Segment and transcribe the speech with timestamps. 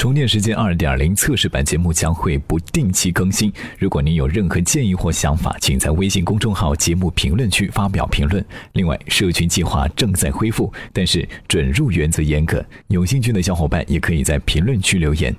[0.00, 3.52] 充电时间二点零测试版节目将会不定期更新。
[3.78, 8.42] 如果您有任何建议或想法，请在微信公众号节目评论区发表评论。
[8.72, 15.36] 另外，社群计划正在恢复，但是准入原则严格，有兴趣的小伙伴也可以在评论区留言。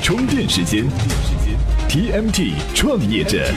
[0.00, 0.86] 充电时间
[1.90, 3.52] ，TMT 创业者。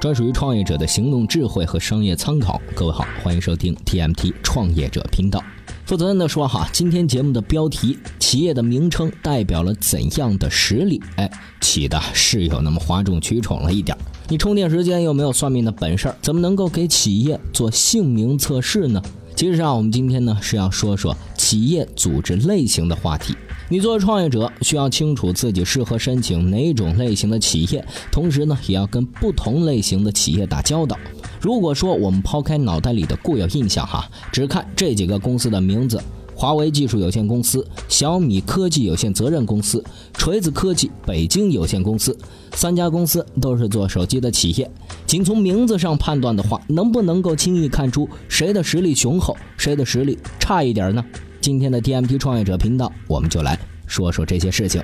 [0.00, 2.58] 专属于创业者的行动智慧和商业参考。
[2.74, 5.44] 各位好，欢迎收听 TMT 创业者频道。
[5.84, 11.02] 负责任的说哈，今天节目的标题：企业的名称代表了怎样的实力？
[11.16, 13.94] 哎，起的是有那么哗众取宠了一点。
[14.28, 19.02] 你充电时间又没有算命的本事，怎么能够给企业做姓名测试呢？
[19.36, 23.36] 其实啊，我们今天呢是要说说企业组织类型的话题。
[23.72, 30.98] 你作为创业者，需要清楚自己适合申请哪种类型的企业，同时呢，也要跟不同类型的企业打交道。
[31.40, 36.02] 如果说我们抛开脑袋里的固有印象哈，只看这几个公司的名字：
[36.34, 42.18] 华为技术有限公司、小米科技有限责任公司、锤子科技北京有限公司，
[42.54, 44.68] 三家公司都是做手机的企业。
[45.06, 51.04] 仅从名字上判断的话，能不能够轻易看出谁的实力雄厚，谁的实力差一点呢？
[51.40, 54.82] 今天的 TMT 创业者频道，我们就来说说这些事情。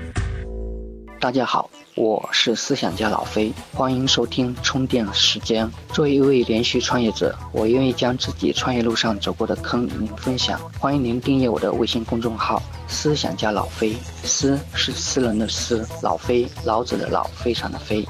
[1.20, 5.70] 大家好，我是思想家老飞，欢迎收听充电时间。
[5.92, 10.58] 作为一位连续创业者，我愿意将自己创业路上走过的坑与您分享。
[10.78, 18.02] 欢迎您订阅我的微信公众号“思想家老飞”，思是私人的思，老飞老子的老，非常的飞。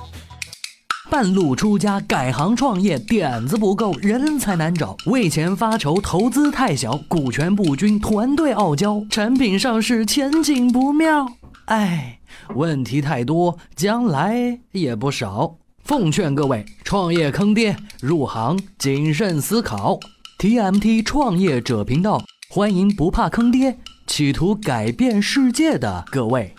[1.09, 11.27] 半路出家改行创业，点子不够，人才难找，为钱发愁，投资太小，股权不均，团队傲娇，产品上市前景不妙，
[11.67, 12.19] 哎，
[12.55, 15.57] 问题太多，将来也不少。
[15.85, 19.99] 奉劝各位，创业坑爹，入行谨慎思考。
[20.39, 22.21] TMT 创业者频道，
[22.51, 26.53] 欢迎不怕坑爹，企图改变世界的各位。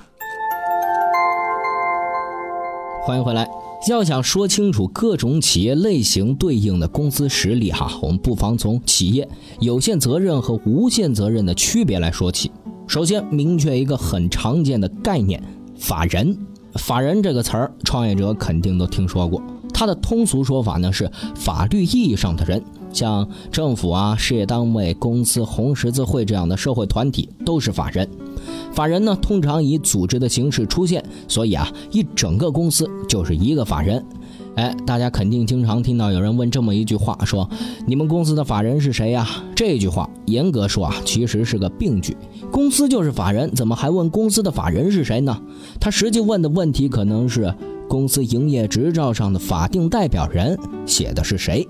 [3.04, 3.67] 欢迎回来。
[3.90, 9.28] 要想说清楚各种企业类型对应的公司实力，哈，我们不妨从企业
[9.60, 12.52] 有限责任和无限责任的区别来说起。
[12.88, 15.42] 首先，明确一个很常见的概念：
[15.78, 16.38] 法人。
[16.74, 19.42] 法人这个词儿，创业者肯定都听说过。
[19.74, 22.62] 它的通俗说法呢是法律意义上的人，
[22.92, 28.08] 像政府啊、事业单位、公司、红十字会这样的社会团体都是法人。
[28.74, 34.04] 法人呢，通常以组织的形式出现，所以啊，一整个公司就是一个法人。
[34.56, 37.48] 哎，大家肯定经常听到有人问这么一句话：说
[37.86, 39.28] 你们公司的法人是谁呀？
[39.56, 42.16] 这句话严格说啊，其实是个病句。
[42.52, 45.40] 公司就是法人，怎么还问公司的法人是谁呢？
[45.80, 47.54] 他实际问的问题可能是
[47.88, 51.68] 公司营业执照上的法定代表人写的是谁？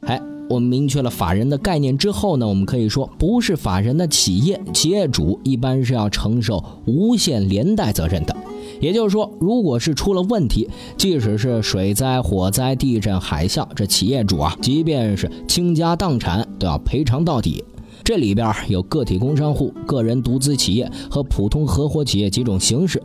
[0.00, 0.20] 哎。
[0.48, 8.36] 我们明确了法人的概念之后呢，我们可以说，不是法人的企业，企业主一般是要承受无限连带责任的。
[8.80, 10.68] 也就是说，如果是出了问题，
[10.98, 17.64] 即使是水灾、火灾、地震、海啸，这企业主啊，即便是倾家荡产，都要赔偿到底。
[18.02, 23.02] 这里边有个体工商户、个人独资企业和普通合伙企业几种形式，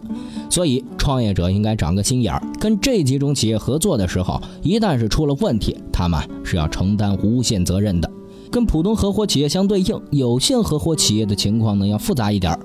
[0.50, 8.12] 所以创业者应该长个心眼儿，跟这几种企业合作的时候，一旦是出了问题，他们是要承担无限责任的。
[8.52, 12.58] 跟普通合伙企业相对应，有限合伙企业的情况呢要复杂一点。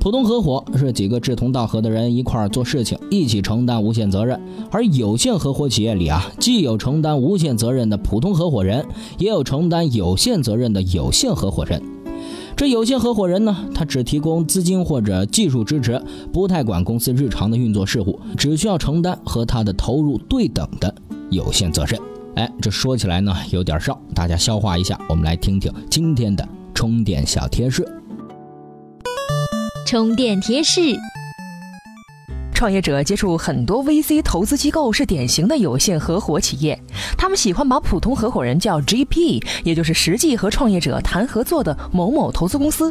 [0.00, 4.36] 普通合伙是几个志同道合的人一块儿做事情，一起承担无限责任；
[4.70, 8.84] 而有限合伙企业里啊，既有承担无限责任的普通合伙人，
[9.18, 11.80] 也有承担有限责任的有限合伙人。
[12.58, 16.02] 这有些合伙人呢，他只提供资金或者技术支持，
[16.32, 20.92] 不太管公司日常的运作事务，只需要承担和他的投入对等的
[21.30, 22.00] 有限责任。
[22.34, 25.00] 哎，这说起来呢有点绕，大家消化一下。
[25.08, 27.86] 我们来听听今天的充电小贴士。
[29.86, 30.98] 充电贴士。
[32.58, 36.76] 创业者接触很多 VC 投资机构是典型的有限合伙企业，
[37.16, 42.90] 他们喜欢把普通合伙人叫 GP，也就是实际和创业者谈合作的某某投资公司；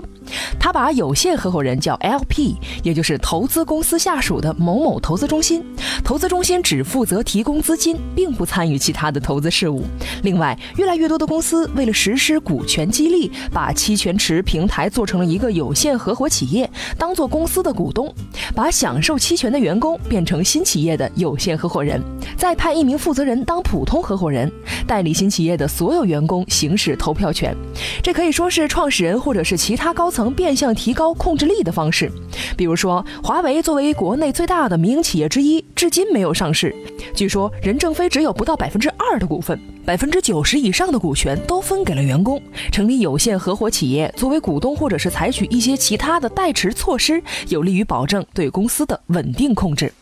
[0.58, 5.62] 他把有限合伙人叫 LP，也就是投资公司下属的某某投资中心。
[6.02, 9.84] 投资中心只负责提供资金，并不参与其他的投资事务。
[10.24, 18.10] 另外，越来越多的公司为了实施股权激励，把期权池平台做成了一个有限合伙企业，当做公司的股东，
[18.56, 22.02] 把享受期权的员工变成新企业的有限合伙人，
[22.36, 24.52] 再派一名负责人当普通合伙人，
[24.86, 27.56] 代理新企业的所有员工行使投票权。
[28.02, 32.12] 这可以说是创始人或者是其他高层变相提高控制力的方式。
[32.56, 36.74] 比如说，华为作为国内最大的民营企业之一，至今没有上市。
[37.16, 39.60] 据说任正非只有不到百分之二的股份。
[39.88, 42.42] 百分之九十以上的股权都分给了员工。
[42.74, 49.94] 成立有限合伙企业作为股东，或者是采取一些其他的代持措施，有利于保证对公司的稳定控制。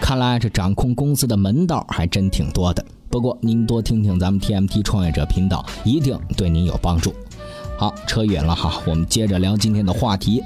[0.00, 2.84] 看来这掌控公司的门道还真挺多的。
[3.10, 7.12] 不过您多听听咱们 TMT 创业者频道，一定对您有帮助。
[7.76, 10.40] 好，扯远了哈，我们接着聊今天的话题。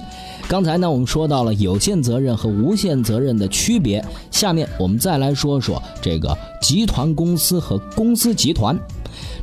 [0.49, 8.75] 刚才呢，我们说到了有限责任和无限责任的区别，下面我们再来说说这个集团公司和公司集团。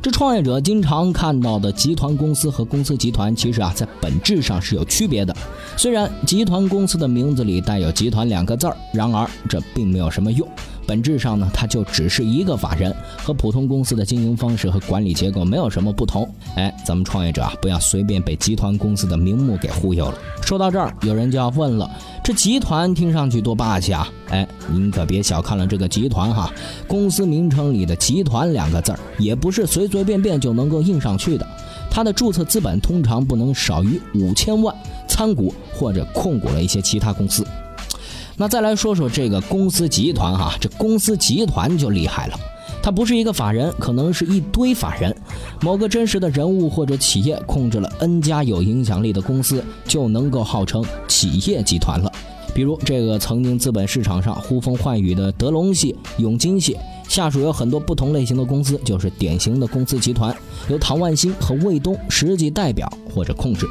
[0.02, 5.34] 这创业者经常看到的集团公司和公司集团，其实啊，在本质上是有区别的。
[5.76, 10.48] 虽然集团公司的名字里带有“集团”两个字儿，然而这并没有什么用。
[10.86, 16.28] 本质上呢，它就只是一个法人，和普通公司的经营方式和管理结构没有什么不同。
[16.54, 20.14] 哎，咱们创业者啊，不要随便被集团公司的名目给忽悠了。
[20.42, 21.90] 说到这儿，有人就要问了：
[22.22, 24.08] 这集团听上去多霸气啊？
[24.28, 26.52] 哎，您可别小看了这个集团哈，
[26.86, 31.46] 公司名称里的“集团”两个字儿，也不是随随便便就能够印上去的。
[31.90, 34.74] 它的注册资本通常不能少于五千万，
[35.08, 37.46] 参股或者控股了一些其他公司。
[38.38, 42.38] 那再来说说这个公司集团哈，这公司集团就厉害了，
[42.82, 45.14] 它不是一个法人，可能是一堆法人，
[45.62, 52.12] 某个真实的人物或者企业控制了 N 家有影响力的公司，就能够号称企业集团了。
[52.54, 56.76] 比如这个曾经资本市场上呼风唤雨的德隆系、永金系，
[57.08, 60.34] 下属有很多不同类型的公司，就是典型的公司集团，
[60.68, 63.66] 由唐万新和卫东实际代表或者控制。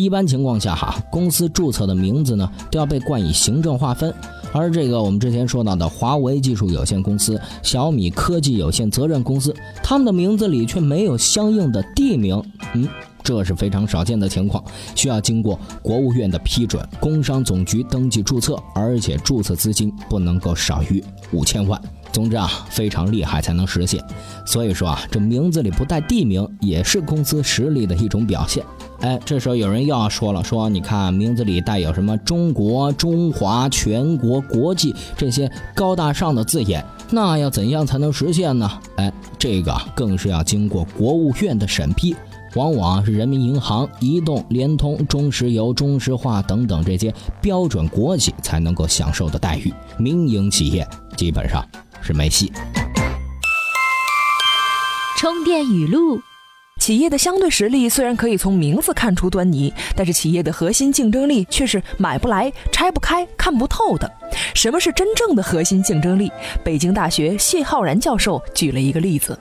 [0.00, 4.12] 一般情况下哈，公司注册的名字呢都要被冠以行政划分，
[4.52, 12.42] 而这个我们之前说到的华为技术有限公司、小米科技有限责任公司，他们的名字里却没有相应的地名，
[12.74, 12.88] 嗯，
[13.22, 14.62] 这是非常少见的情况，
[14.94, 21.02] 需要经过国务院的批准，工商总局登记注册，而且注册资金不能够少于
[21.32, 21.80] 五千万。
[22.14, 24.02] 总之啊，非常厉害才能实现。
[24.46, 28.64] 所以说啊，这名字里不带地名也是公司实力的一种表现。
[29.00, 38.70] 哎，这时候有人又要说了，说你看名字里带有什么中国、中华、全国、国际这些高大上的字眼，那要怎样才能实现呢？
[38.96, 42.14] 哎，这个更是要经过国务院的审批，
[42.54, 47.12] 往往是人民银行、移动、联通、中石油、中石化等等这些
[47.42, 50.86] 标准国企才能够享受的待遇，民营企业
[51.16, 51.62] 基本上。
[52.04, 52.52] 是没戏。
[55.16, 56.20] 充电语录：
[56.78, 64.10] 企业的相对实力虽然可以从名字看出端倪，但是企业的核心竞争力却是买不来、拆不开、看不透的。
[64.54, 66.30] 什么是真正的核心竞争力？
[66.62, 69.38] 北京大学谢浩然教授举了一个例子：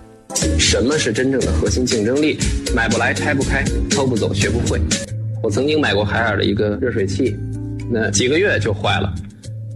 [0.58, 2.40] 什么是真正的核心竞争力？
[2.74, 4.80] 买不来、拆不开、偷不走、学不会。
[5.42, 7.36] 我曾经买过海尔的一个热水器，
[7.92, 9.14] 那几个月就坏了。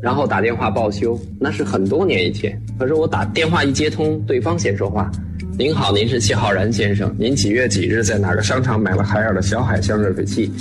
[0.02, 2.60] 然后打电话报修，那是很多年以前。
[2.78, 5.12] 可是我打电话一接通，对方先说话
[5.58, 10.52] ：“您好，您是谢浩然先生，您几月几日在哪个商场买了海尔的小海箱热水器？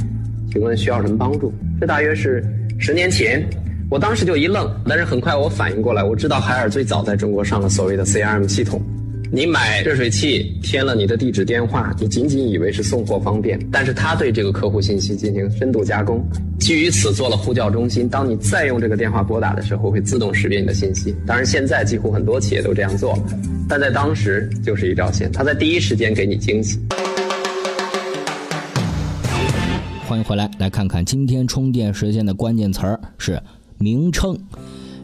[0.50, 2.42] 请问需要什么帮助？”这大约是
[2.78, 3.46] 十年前，
[3.90, 8.80] 我当时就一愣，但是很快我反应过来，我知道海尔最早在中国上了所谓的 CRM 系统。
[9.32, 16.24] 你买热水器填了你的地址电话，你仅仅以为是送货方便，但是他对这个客户信息进行深度加工，
[16.60, 18.08] 基于此做了呼叫中心。
[18.08, 21.14] 当你再用这个电话拨打的时候，会自动识别你的信息。
[21.26, 23.22] 当然，现在几乎很多企业都这样做了，
[23.68, 26.78] 但在当时就是一招鲜，他在第一时间给你惊喜。
[30.06, 33.42] 欢迎回来，来看看今天充电时间的关键词儿是
[33.76, 34.38] 名称。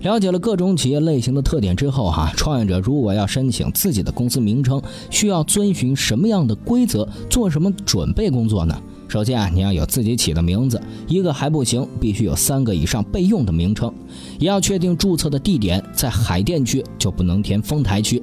[0.03, 8.77] 了解了各种企业类型的特点之后，哈，创业者如果要申请自己的公司名称，需要遵循什么样的规则，做什么准备工作呢？
[9.07, 13.93] 首先啊，你要有自己起的名字，一个还不行，必须有三个以上备用的名称，
[14.41, 18.21] 也要确定注册的地点在海淀区，就不能填丰台区。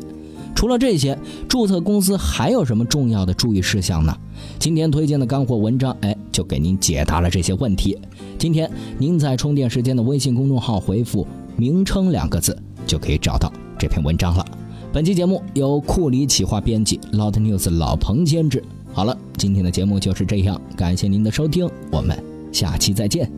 [0.53, 1.17] 除了这些，
[1.47, 4.13] 注册公司还有什么重要的注意事项呢？
[4.57, 7.97] 今天推荐的干货文章，哎，就给您解答了这些问题。
[8.37, 11.25] 今天您在充电时间的微信公众号回复。
[11.59, 14.45] 名称两个字就可以找到这篇文章了。
[14.93, 18.63] 本期节目由库里企划编辑，Lot News 老彭监制。
[18.93, 22.17] 好了，今天的节目就是这样，感谢您的收听，我们
[22.53, 23.29] 下期再见。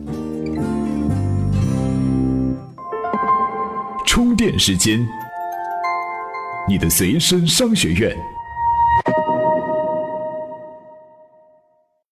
[4.06, 5.04] 充电时间，
[6.68, 8.16] 你的随身商学院。